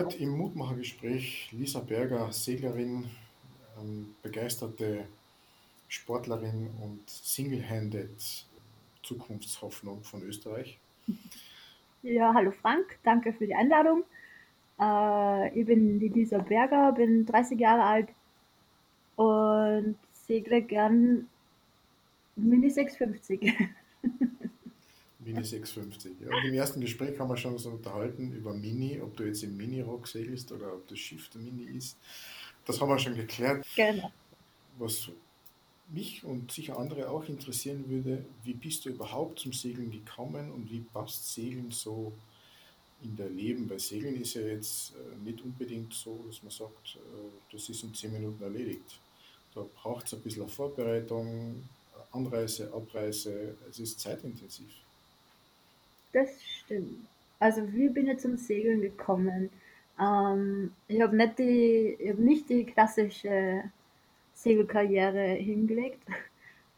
[0.00, 3.04] Heute im Mutmachergespräch Lisa Berger, Seglerin,
[3.78, 5.04] ähm, begeisterte
[5.88, 8.46] Sportlerin und Single-Handed
[9.02, 10.78] Zukunftshoffnung von Österreich.
[12.02, 14.04] Ja, hallo Frank, danke für die Einladung.
[14.80, 18.08] Äh, ich bin die Lisa Berger, bin 30 Jahre alt
[19.16, 21.28] und segle gern
[22.36, 23.52] Mini 650.
[25.32, 26.12] Mini 650.
[26.20, 29.42] Ja, und im ersten Gespräch haben wir schon so unterhalten über Mini, ob du jetzt
[29.42, 31.96] im Mini-Rock segelst oder ob das Schiff der Mini ist.
[32.66, 33.66] Das haben wir schon geklärt.
[33.76, 34.12] Genau.
[34.78, 35.10] Was
[35.88, 40.70] mich und sicher andere auch interessieren würde, wie bist du überhaupt zum Segeln gekommen und
[40.70, 42.12] wie passt Segeln so
[43.02, 43.68] in dein Leben?
[43.68, 47.82] Weil Segeln ist ja jetzt äh, nicht unbedingt so, dass man sagt, äh, das ist
[47.82, 49.00] in zehn Minuten erledigt.
[49.54, 51.68] Da braucht es ein bisschen Vorbereitung,
[52.12, 54.70] Anreise, Abreise, es ist zeitintensiv.
[56.12, 57.06] Das stimmt.
[57.38, 59.50] Also wie bin ich zum Segeln gekommen?
[59.98, 63.64] Ähm, ich habe nicht die, hab nicht die klassische
[64.34, 66.02] Segelkarriere hingelegt.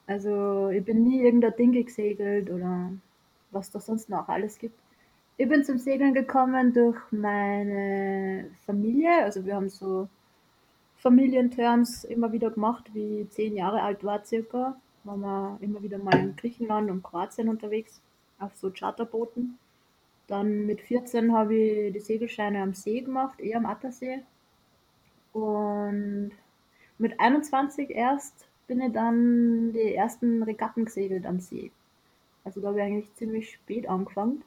[0.06, 2.90] Also ich bin nie irgendein Ding gesegelt oder
[3.50, 4.78] was da sonst noch alles gibt.
[5.36, 9.24] Ich bin zum Segeln gekommen durch meine Familie.
[9.24, 10.08] Also wir haben so
[10.96, 14.76] Familienturns immer wieder gemacht, wie ich zehn Jahre alt war circa.
[15.04, 18.00] Waren wir immer wieder mal in Griechenland und Kroatien unterwegs
[18.42, 19.58] auf so Charterbooten.
[20.26, 24.22] Dann mit 14 habe ich die Segelscheine am See gemacht, eher am Attersee.
[25.32, 26.32] Und
[26.98, 31.70] mit 21 erst bin ich dann die ersten Regatten gesegelt am See.
[32.44, 34.42] Also da habe ich eigentlich ziemlich spät angefangen.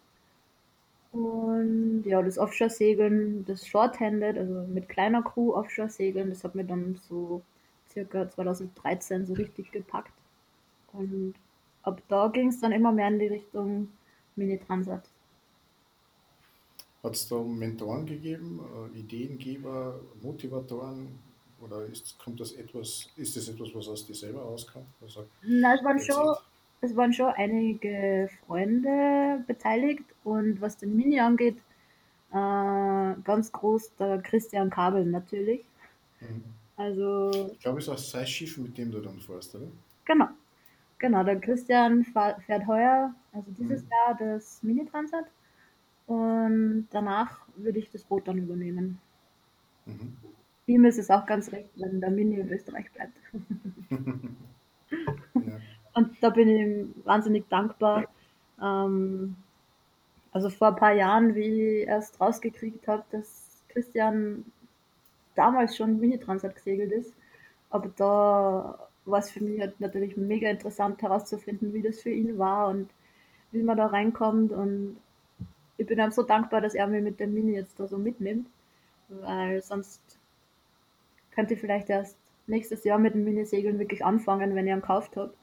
[1.12, 7.00] Und ja, das Offshore-Segeln, das Shorthanded, also mit kleiner Crew Offshore-Segeln, das hat mir dann
[7.08, 7.42] so
[7.90, 10.12] circa 2013 so richtig gepackt.
[10.92, 11.36] Und
[11.86, 13.90] ab da ging es dann immer mehr in die Richtung
[14.36, 15.04] Mini-Transat.
[17.04, 18.60] Hat es da Mentoren gegeben,
[18.94, 21.20] äh, Ideengeber, Motivatoren
[21.62, 24.88] oder ist, kommt das etwas, ist das etwas, was aus dir selber rauskommt?
[25.44, 26.36] Nein, es waren, schon,
[26.82, 31.58] es waren schon einige Freunde beteiligt und was den Mini angeht,
[32.32, 35.64] äh, ganz groß der Christian Kabel natürlich.
[36.20, 36.44] Mhm.
[36.78, 39.68] Also, ich glaube, es ist auch sein Schiff, mit dem du dann fährst, oder?
[40.04, 40.28] Genau.
[40.98, 43.90] Genau, der Christian fährt heuer, also dieses mhm.
[43.90, 45.26] Jahr, das Mini-Transat.
[46.08, 49.00] Und danach würde ich das Boot dann übernehmen.
[49.86, 50.18] Mhm.
[50.68, 53.18] Ihm ist es auch ganz recht, wenn der Mini in Österreich bleibt.
[55.36, 55.60] ja.
[55.94, 58.06] Und da bin ich ihm wahnsinnig dankbar.
[58.62, 59.36] Ähm,
[60.32, 64.46] also vor ein paar Jahren, wie ich erst rausgekriegt habe, dass Christian
[65.36, 67.14] damals schon Mini-Transat gesegelt ist,
[67.70, 72.38] aber da war es für mich halt natürlich mega interessant herauszufinden, wie das für ihn
[72.38, 72.90] war und
[73.52, 74.52] wie man da reinkommt.
[74.52, 74.98] Und
[75.78, 78.48] ich bin ihm so dankbar, dass er mich mit dem Mini jetzt da so mitnimmt,
[79.10, 80.02] weil sonst
[81.32, 82.18] könnte ich vielleicht erst
[82.48, 85.34] nächstes Jahr mit dem Minisegeln wirklich anfangen, wenn ich ihn gekauft habe.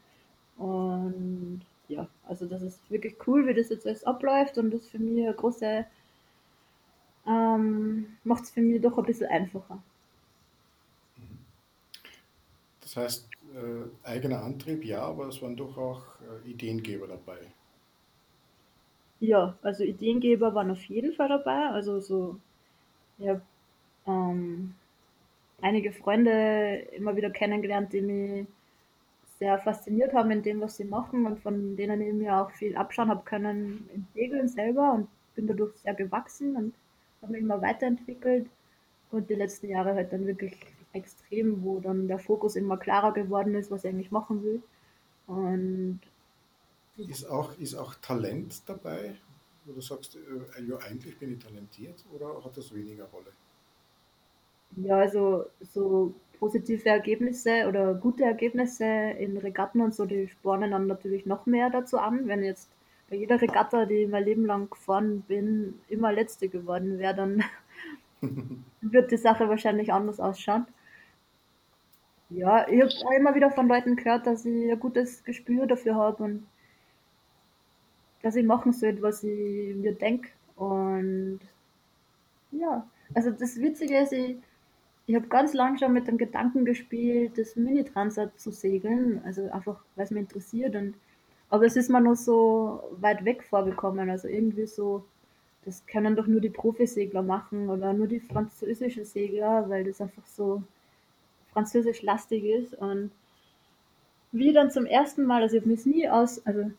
[0.57, 4.99] Und ja, also das ist wirklich cool, wie das jetzt alles abläuft und das für
[4.99, 5.85] mich eine große,
[7.27, 9.83] ähm, macht es für mich doch ein bisschen einfacher.
[12.81, 17.39] Das heißt, äh, eigener Antrieb, ja, aber es waren doch auch äh, Ideengeber dabei.
[19.21, 21.69] Ja, also Ideengeber waren auf jeden Fall dabei.
[21.69, 22.37] Also so,
[23.19, 23.41] ja,
[24.07, 24.75] ähm,
[25.61, 28.47] einige Freunde immer wieder kennengelernt, die mich
[29.39, 32.77] sehr fasziniert haben in dem, was sie machen und von denen ich mir auch viel
[32.77, 36.75] abschauen habe können im Segeln selber und bin dadurch sehr gewachsen und
[37.23, 38.47] habe mich immer weiterentwickelt
[39.11, 40.55] und die letzten Jahre halt dann wirklich
[40.93, 44.63] extrem, wo dann der Fokus immer klarer geworden ist, was ich eigentlich machen will.
[45.27, 46.01] Und
[46.97, 49.15] ist auch, ist auch Talent dabei,
[49.65, 53.33] wo du sagst, äh, ja, eigentlich bin ich talentiert oder hat das weniger Rolle?
[54.77, 60.87] Ja, also so positive Ergebnisse oder gute Ergebnisse in Regatten und so, die spornen dann
[60.87, 62.27] natürlich noch mehr dazu an.
[62.27, 62.71] Wenn jetzt
[63.09, 67.45] bei jeder Regatta, die ich mein Leben lang gefahren bin, immer letzte geworden wäre, dann
[68.81, 70.67] wird die Sache wahrscheinlich anders ausschauen.
[72.35, 75.97] Ja, ich habe auch immer wieder von Leuten gehört, dass ich ein gutes Gespür dafür
[75.97, 76.47] habe und
[78.23, 80.31] dass ich machen sollte, was ich mir denke.
[80.57, 81.41] Und
[82.53, 84.37] ja, also das Witzige ist, ich,
[85.07, 89.81] ich habe ganz lange schon mit dem Gedanken gespielt, das Mini-Transat zu segeln, also einfach,
[89.97, 90.75] weil es mich interessiert.
[90.77, 90.95] Und,
[91.51, 95.05] aber es ist mir noch so weit weg vorgekommen, also irgendwie so,
[95.65, 100.27] das können doch nur die Profisegler machen oder nur die französischen Segler, weil das einfach
[100.27, 100.63] so
[101.53, 102.75] französisch lastig ist.
[102.75, 103.13] Und
[104.33, 106.71] wie dann zum ersten Mal, also ich habe mich nie aus, also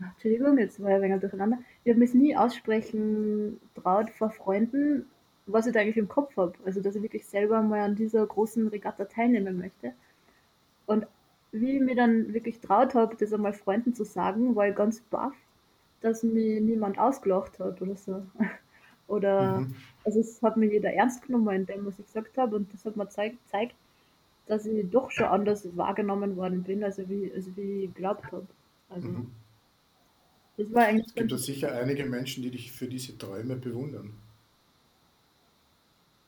[0.00, 5.06] Entschuldigung, jetzt war ich ein wenig durcheinander, ich habe mich nie aussprechen traut vor Freunden,
[5.46, 6.54] was ich da eigentlich im Kopf habe.
[6.64, 9.94] Also, dass ich wirklich selber mal an dieser großen Regatta teilnehmen möchte.
[10.86, 11.06] Und
[11.52, 15.00] wie ich mir dann wirklich traut habe, das einmal Freunden zu sagen, war ich ganz
[15.02, 15.34] baff,
[16.00, 18.24] dass mir niemand ausgelacht hat oder so.
[19.08, 19.74] Oder, Mhm.
[20.04, 22.84] also es hat mir jeder ernst genommen in dem, was ich gesagt habe und das
[22.84, 23.74] hat mir zeigt, zeigt,
[24.50, 28.46] dass ich doch schon anders wahrgenommen worden bin, also wie, also wie ich geglaubt habe.
[28.90, 29.30] Also Mhm.
[30.56, 34.14] das war eigentlich Es gibt ja sicher einige Menschen, die dich für diese Träume bewundern.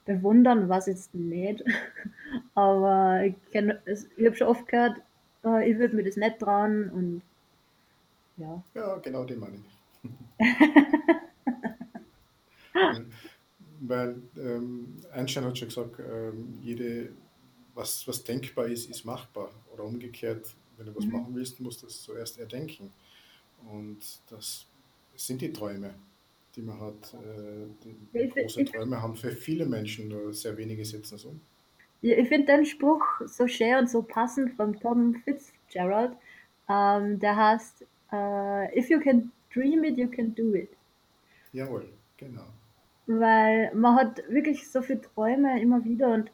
[0.04, 1.62] bewundern, was jetzt nicht.
[2.54, 4.98] Aber ich kenn, es- ich habe schon oft gehört,
[5.44, 7.22] äh, ich würde mir das nicht trauen und
[8.36, 8.62] ja.
[8.74, 9.78] Ja, genau die meine ich.
[13.80, 17.10] Weil ähm, Einstein hat schon gesagt, ähm, jede,
[17.74, 19.50] was, was denkbar ist, ist machbar.
[19.72, 21.12] Oder umgekehrt, wenn du was Mhm.
[21.12, 22.92] machen willst, musst du es zuerst erdenken.
[23.70, 23.98] Und
[24.30, 24.66] das
[25.16, 25.94] sind die Träume,
[26.56, 27.14] die man hat.
[27.14, 31.40] Äh, die, große Träume haben für viele Menschen, nur sehr wenige setzen es um.
[32.02, 36.12] ja, ich finde den Spruch so schön und so passend von Tom Fitzgerald.
[36.68, 40.70] Ähm, der heißt, äh, If you can dream it, you can do it.
[41.52, 42.46] Jawohl, genau.
[43.06, 46.30] Weil man hat wirklich so viele Träume immer wieder und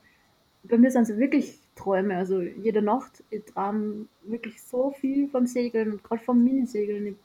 [0.68, 2.16] bei mir sind es wirklich Träume.
[2.16, 7.06] Also jede Nacht, ich träume wirklich so viel vom Segeln gerade vom Minisegeln.
[7.08, 7.16] Ich,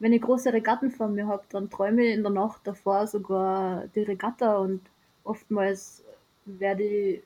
[0.00, 3.86] wenn ich große Regatten vor mir habe, dann träume ich in der Nacht davor sogar
[3.94, 4.80] die Regatta und
[5.24, 6.04] oftmals
[6.46, 7.22] werde ich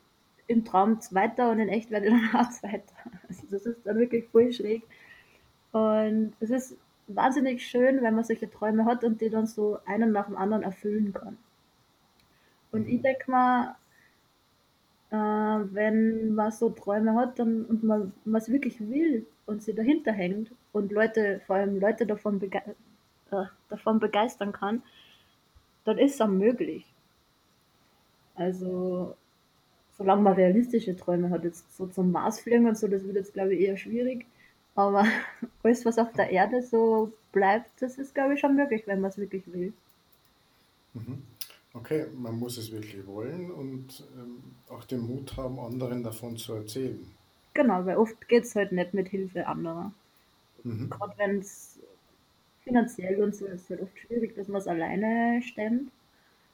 [0.48, 2.94] im Traum Zweiter und in echt werde ich dann auch Zweiter.
[3.28, 4.82] Also das ist dann wirklich voll schräg.
[5.72, 6.76] Und es ist
[7.08, 10.62] wahnsinnig schön, wenn man solche Träume hat und die dann so einen nach dem anderen
[10.62, 11.38] erfüllen kann.
[12.72, 13.02] Und ich Mhm.
[13.02, 13.76] denke mal,
[15.12, 20.10] äh, wenn man so Träume hat dann, und man es wirklich will und sie dahinter
[20.10, 22.62] hängt und Leute, vor allem Leute davon, bege
[23.30, 24.82] äh, davon begeistern kann,
[25.84, 26.86] dann ist es auch möglich.
[28.36, 29.14] Also,
[29.98, 33.34] solange man realistische Träume hat, jetzt so zum Mars fliegen und so, das wird jetzt,
[33.34, 34.24] glaube ich, eher schwierig.
[34.74, 35.04] Aber
[35.62, 39.10] alles, was auf der Erde so bleibt, das ist, glaube ich, schon möglich, wenn man
[39.10, 39.74] es wirklich will.
[40.94, 41.22] Mhm.
[41.74, 46.52] Okay, man muss es wirklich wollen und ähm, auch den Mut haben, anderen davon zu
[46.54, 47.10] erzählen.
[47.54, 49.92] Genau, weil oft geht es halt nicht mit Hilfe anderer.
[50.64, 50.90] Mhm.
[50.90, 51.78] Gerade wenn es
[52.62, 55.90] finanziell und so ist, halt oft schwierig, dass man es alleine stemmt.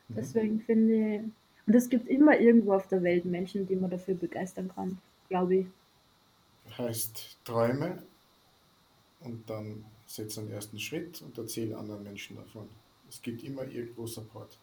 [0.08, 0.14] Mhm.
[0.14, 1.20] Deswegen finde ich,
[1.66, 4.98] und es gibt immer irgendwo auf der Welt Menschen, die man dafür begeistern kann,
[5.28, 5.66] glaube ich.
[6.78, 8.02] Heißt Träume
[9.20, 12.68] und dann setz einen ersten Schritt und erzähl anderen Menschen davon.
[13.08, 14.58] Es gibt immer irgendwo Support.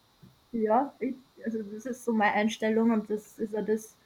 [0.52, 1.14] Ja, ich,
[1.44, 3.96] also das ist so meine Einstellung und das ist ja das,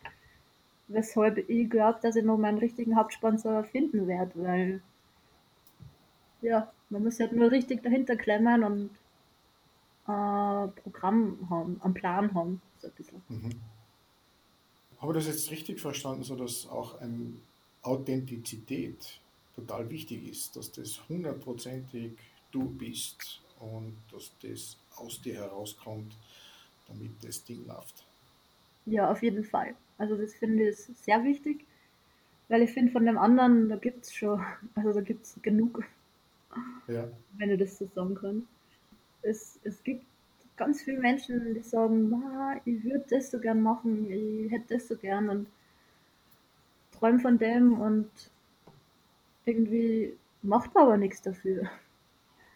[0.89, 4.83] weshalb ich glaube, dass ich noch meinen richtigen Hauptsponsor finden werde, weil
[6.43, 8.91] ja, man muss halt nur richtig dahinter klemmen und
[10.09, 13.23] äh, Programm haben, einen Plan haben, so ein bisschen.
[13.29, 13.61] Mhm.
[14.99, 17.33] Habe ich das jetzt richtig verstanden, so dass auch eine
[17.83, 19.21] Authentizität
[19.55, 22.13] total wichtig ist, dass das hundertprozentig
[22.51, 26.19] du bist und dass das aus dir herauskommt,
[26.89, 28.07] damit das Ding läuft.
[28.85, 29.75] Ja, auf jeden Fall.
[29.99, 31.65] Also das finde ich sehr wichtig,
[32.49, 34.45] weil ich finde, von dem anderen, da gibt es schon,
[34.77, 35.85] also da gibt es genug,
[36.89, 37.11] Ja.
[37.39, 38.47] wenn ich das so sagen kann.
[39.23, 40.05] Es, es gibt
[40.57, 44.89] ganz viele Menschen, die sagen, "Ma, ich würde das so gern machen, ich hätte das
[44.89, 45.49] so gern und
[46.93, 48.09] träume von dem und
[49.45, 51.69] irgendwie macht man aber nichts dafür.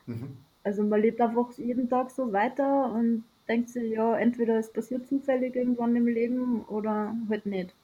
[0.06, 0.43] Mhm.
[0.64, 5.06] Also man lebt einfach jeden Tag so weiter und denkt sich, ja, entweder es passiert
[5.06, 7.74] zufällig irgendwann im Leben oder halt nicht.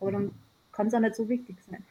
[0.00, 0.30] Aber dann
[0.72, 1.82] kann es auch nicht so wichtig sein.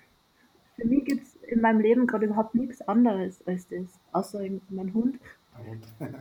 [0.76, 4.94] Für mich gibt es in meinem Leben gerade überhaupt nichts anderes als das, außer mein
[4.94, 5.20] Hund.
[5.68, 5.84] Und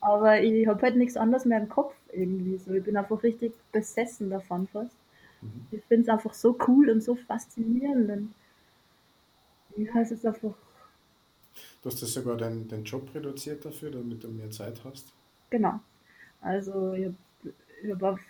[0.00, 2.56] Aber ich habe halt nichts anderes mehr im Kopf irgendwie.
[2.56, 4.96] So, ich bin einfach richtig besessen davon fast.
[5.42, 5.66] Mhm.
[5.70, 8.10] Ich finde es einfach so cool und so faszinierend.
[8.10, 8.34] Und
[9.76, 10.54] ja, es ist einfach,
[11.82, 15.12] Du hast das sogar deinen dein Job reduziert dafür, damit du mehr Zeit hast.
[15.48, 15.80] genau.
[16.42, 18.20] Also ich habe hab auf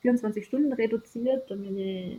[0.00, 2.18] 24 Stunden reduziert, damit ich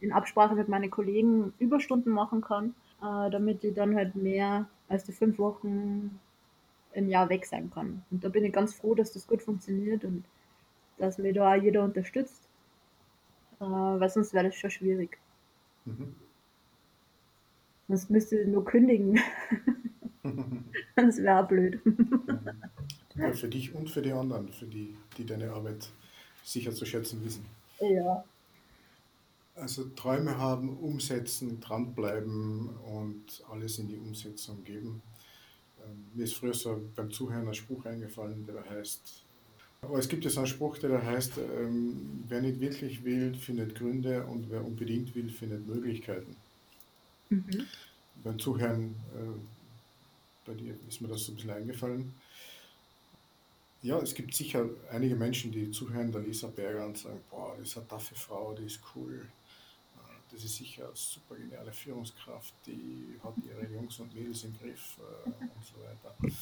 [0.00, 5.04] in Absprache mit meinen Kollegen Überstunden machen kann, äh, damit ich dann halt mehr als
[5.04, 6.18] die fünf Wochen
[6.92, 8.04] im Jahr weg sein kann.
[8.10, 10.24] Und da bin ich ganz froh, dass das gut funktioniert und
[10.98, 12.48] dass mir da auch jeder unterstützt,
[13.60, 15.18] äh, weil sonst wäre das schon schwierig.
[15.84, 16.14] Mhm.
[17.88, 19.18] Sonst müsste ich nur kündigen.
[20.96, 21.80] das wäre auch blöd.
[23.14, 25.88] Ja, für dich und für die anderen, für die, die deine Arbeit
[26.42, 27.44] sicher zu schätzen wissen.
[27.80, 28.24] ja,
[29.54, 35.02] Also Träume haben, umsetzen, dranbleiben und alles in die Umsetzung geben.
[35.84, 39.24] Ähm, Mir ist früher so beim Zuhören ein Spruch eingefallen, der heißt,
[39.82, 43.34] Aber es gibt ja so einen Spruch, der da heißt, ähm, wer nicht wirklich will,
[43.34, 46.36] findet Gründe und wer unbedingt will, findet Möglichkeiten.
[47.30, 47.66] Mhm.
[48.24, 49.57] Beim Zuhören, äh,
[50.48, 52.14] bei dir ist mir das so ein bisschen eingefallen.
[53.82, 57.68] Ja, es gibt sicher einige Menschen, die zuhören der Lisa Berger und sagen, boah, das
[57.68, 59.20] ist eine taffe Frau, die ist cool.
[59.96, 64.58] Äh, das ist sicher eine super geniale Führungskraft, die hat ihre Jungs und Mädels im
[64.58, 66.34] Griff äh, und so weiter.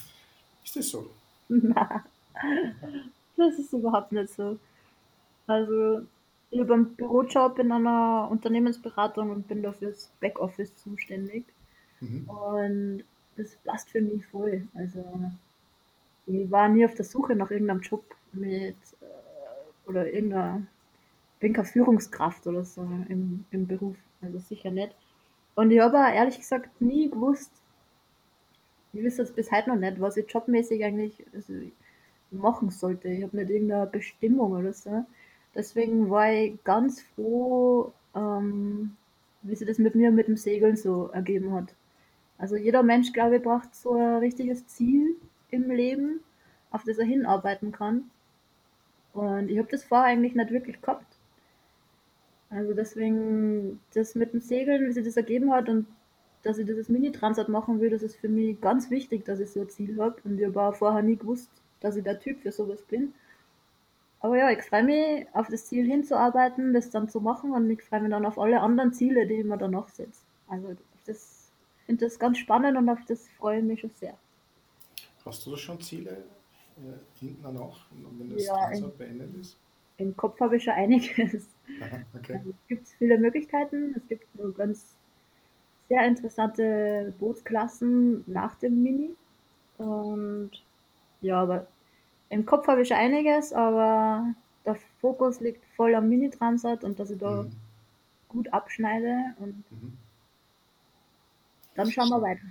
[0.63, 1.11] Ist das so?
[1.49, 2.01] Nein,
[3.37, 4.57] das ist überhaupt nicht so.
[5.45, 6.01] Also,
[6.49, 11.45] ich habe einen Bürojob in einer Unternehmensberatung und bin dafür das Backoffice zuständig.
[11.99, 12.29] Mhm.
[12.29, 13.03] Und
[13.37, 14.67] das passt für mich voll.
[14.73, 15.03] Also,
[16.25, 18.03] ich war nie auf der Suche nach irgendeinem Job
[18.33, 20.61] mit äh, oder irgendeiner,
[21.39, 24.93] bin keine Führungskraft oder so im, im Beruf, also sicher nicht.
[25.55, 27.51] Und ich habe ehrlich gesagt nie gewusst,
[28.93, 31.53] ich weiß das bis heute noch nicht, was ich jobmäßig eigentlich also
[32.31, 33.07] machen sollte.
[33.09, 35.05] Ich habe nicht irgendeine Bestimmung oder so.
[35.55, 38.95] Deswegen war ich ganz froh, ähm,
[39.41, 41.73] wie sich das mit mir mit dem Segeln so ergeben hat.
[42.37, 45.15] Also jeder Mensch, glaube ich, braucht so ein richtiges Ziel
[45.49, 46.21] im Leben,
[46.71, 48.09] auf das er hinarbeiten kann.
[49.13, 51.17] Und ich habe das vorher eigentlich nicht wirklich gehabt.
[52.49, 55.87] Also deswegen, das mit dem Segeln, wie sich das ergeben hat und
[56.43, 59.61] dass ich dieses Mini-Transat machen will, das ist für mich ganz wichtig, dass ich so
[59.61, 60.15] ein Ziel habe.
[60.23, 61.49] Und ich habe vorher nie gewusst,
[61.81, 63.13] dass ich der Typ für sowas bin.
[64.19, 67.83] Aber ja, ich freue mich, auf das Ziel hinzuarbeiten, das dann zu machen und ich
[67.83, 70.21] freue mich dann auf alle anderen Ziele, die ich mir danach setze.
[70.47, 70.75] Also
[71.87, 74.13] finde das ganz spannend und auf das freue ich mich schon sehr.
[75.25, 76.11] Hast du da schon Ziele
[76.77, 79.57] äh, hinten danach, wenn das ja, Transat beendet ist?
[79.97, 81.47] Im Kopf habe ich schon einiges.
[81.81, 82.33] Aha, okay.
[82.35, 83.95] Also, es gibt viele Möglichkeiten.
[83.95, 84.95] Es gibt so ganz
[85.89, 89.09] sehr interessante Bootsklassen nach dem Mini.
[89.77, 90.51] Und
[91.21, 91.67] ja, aber
[92.29, 94.33] im Kopf habe ich schon einiges, aber
[94.65, 97.51] der Fokus liegt voll am Mini-Transat und dass ich da mhm.
[98.27, 99.97] gut abschneide und mhm.
[101.77, 102.41] Dann schauen wir weiter.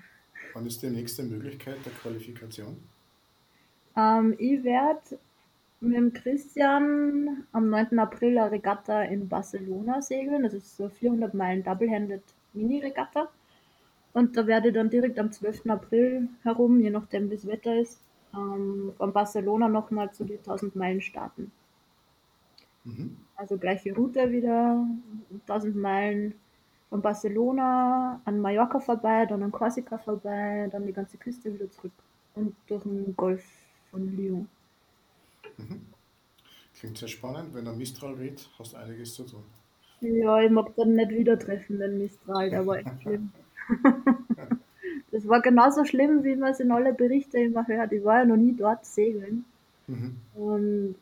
[0.55, 2.79] Wann ist die nächste Möglichkeit der Qualifikation?
[3.97, 5.19] Ähm, ich werde
[5.81, 7.99] mit dem Christian am 9.
[7.99, 10.43] April eine Regatta in Barcelona segeln.
[10.43, 12.23] Das ist so 400 Meilen Double-Handed
[12.55, 13.29] Mini-Regatta.
[14.15, 15.69] Und da werde ich dann direkt am 12.
[15.69, 18.01] April herum, je nachdem wie das Wetter ist,
[18.35, 21.53] ähm, von Barcelona nochmal zu den 1000 Meilen starten.
[22.85, 23.17] Mhm.
[23.35, 24.87] Also gleiche Route wieder,
[25.47, 26.35] 1000 Meilen
[26.91, 31.93] von Barcelona an Mallorca vorbei, dann an Korsika vorbei, dann die ganze Küste wieder zurück
[32.35, 33.45] und durch den Golf
[33.91, 34.49] von Lyon.
[35.57, 35.81] Mhm.
[36.79, 37.55] Klingt sehr spannend.
[37.55, 39.43] Wenn er Mistral redet, hast du einiges zu tun.
[40.01, 43.33] Ja, ich mag dann nicht wieder treffen, den Mistral, der war echt schlimm.
[45.11, 47.93] das war genauso schlimm, wie man es in alle Berichte immer hört.
[47.93, 49.45] Ich war ja noch nie dort segeln.
[49.87, 50.17] Mhm.
[50.35, 50.97] Und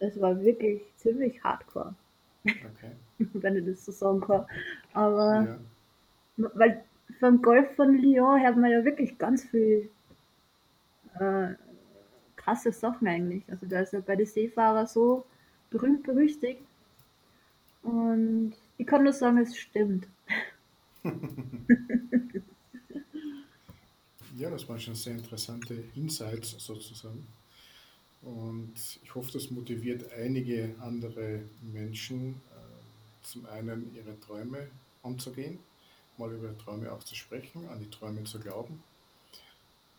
[0.00, 1.94] es war wirklich ziemlich hardcore.
[2.44, 2.92] Okay.
[3.34, 4.46] Wenn ich das so sagen kann.
[4.92, 5.58] Aber
[6.36, 6.50] ja.
[6.54, 6.84] weil
[7.18, 9.90] vom Golf von Lyon hört man ja wirklich ganz viel
[11.18, 11.54] äh,
[12.36, 13.44] krasse Sachen eigentlich.
[13.48, 15.24] Also da ist ja bei den Seefahrern so
[15.70, 16.62] berühmt berüchtigt.
[17.82, 20.08] Und ich kann nur sagen, es stimmt.
[24.36, 27.26] ja, das waren schon sehr interessante Insights sozusagen.
[28.22, 31.40] Und ich hoffe, das motiviert einige andere
[31.72, 32.34] Menschen,
[33.22, 34.68] zum einen ihre Träume
[35.02, 35.58] anzugehen,
[36.18, 38.82] mal über Träume auch zu sprechen, an die Träume zu glauben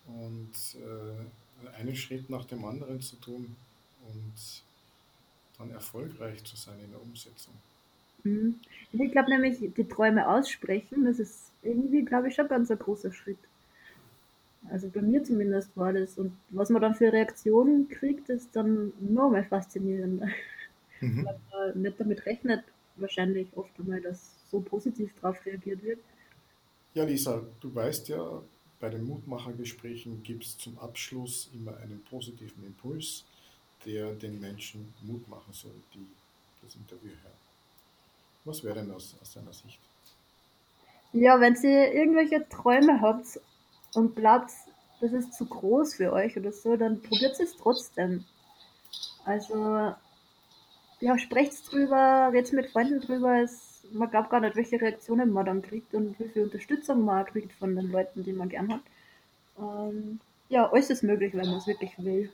[0.07, 3.55] und äh, einen Schritt nach dem anderen zu tun
[4.07, 4.63] und
[5.57, 7.53] dann erfolgreich zu sein in der Umsetzung.
[8.23, 8.59] Mhm.
[8.91, 13.13] Ich glaube nämlich, die Träume aussprechen, das ist irgendwie, glaube ich, schon ganz ein großer
[13.13, 13.37] Schritt.
[14.69, 16.17] Also bei mir zumindest war das.
[16.17, 20.27] Und was man dann für Reaktionen kriegt, ist dann noch mal faszinierender.
[20.99, 21.25] Mhm.
[21.25, 21.39] Weil
[21.73, 22.63] man nicht damit rechnet,
[23.01, 25.99] wahrscheinlich oft einmal, dass so positiv darauf reagiert wird.
[26.93, 28.41] Ja, Lisa, du weißt ja,
[28.79, 33.23] bei den Mutmachergesprächen gibt es zum Abschluss immer einen positiven Impuls,
[33.85, 36.05] der den Menschen Mut machen soll, die
[36.63, 37.41] das Interview hören.
[38.43, 39.79] Was wäre denn aus, aus deiner Sicht?
[41.13, 43.39] Ja, wenn ihr irgendwelche Träume habt
[43.93, 44.51] und glaubt,
[44.99, 48.23] das ist zu groß für euch oder so, dann probiert es trotzdem.
[49.25, 49.93] Also,
[51.01, 53.41] ja, sprecht drüber, redet mit Freunden drüber.
[53.41, 57.25] Es, man glaubt gar nicht, welche Reaktionen man dann kriegt und wie viel Unterstützung man
[57.25, 58.81] kriegt von den Leuten, die man gern hat.
[59.55, 62.29] Und ja, alles ist möglich, wenn man es wirklich will.